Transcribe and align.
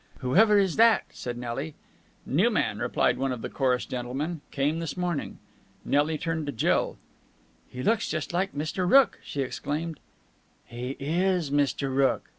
"Whoever 0.21 0.57
is 0.57 0.77
that?" 0.77 1.03
said 1.11 1.37
Nelly. 1.37 1.75
"New 2.25 2.49
man," 2.49 2.79
replied 2.79 3.19
one 3.19 3.31
of 3.31 3.43
the 3.43 3.51
chorus 3.51 3.85
gentlemen. 3.85 4.41
"Came 4.49 4.79
this 4.79 4.97
morning." 4.97 5.37
Nelly 5.85 6.17
turned 6.17 6.47
to 6.47 6.51
Jill. 6.51 6.97
"He 7.69 7.83
looks 7.83 8.09
just 8.09 8.33
like 8.33 8.53
Mr. 8.55 8.89
Rooke!" 8.91 9.19
she 9.23 9.43
exclaimed. 9.43 9.99
"He 10.65 10.97
is 10.99 11.51
Mr. 11.51 11.93
Rooke!" 11.95 12.29